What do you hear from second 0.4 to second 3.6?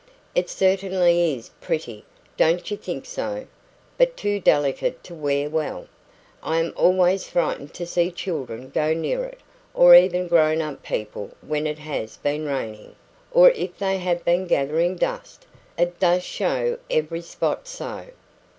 certainly is very pretty don't you think so?